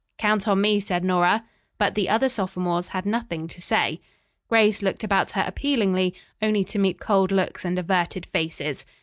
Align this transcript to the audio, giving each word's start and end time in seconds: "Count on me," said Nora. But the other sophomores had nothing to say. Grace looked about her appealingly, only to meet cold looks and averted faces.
"Count 0.17 0.47
on 0.47 0.59
me," 0.59 0.79
said 0.79 1.03
Nora. 1.03 1.45
But 1.77 1.93
the 1.93 2.09
other 2.09 2.27
sophomores 2.27 2.87
had 2.87 3.05
nothing 3.05 3.47
to 3.49 3.61
say. 3.61 4.01
Grace 4.49 4.81
looked 4.81 5.03
about 5.03 5.33
her 5.33 5.43
appealingly, 5.45 6.15
only 6.41 6.63
to 6.63 6.79
meet 6.79 6.99
cold 6.99 7.31
looks 7.31 7.63
and 7.65 7.77
averted 7.77 8.25
faces. 8.25 8.83